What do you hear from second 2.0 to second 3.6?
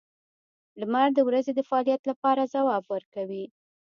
لپاره ځواب ورکوي.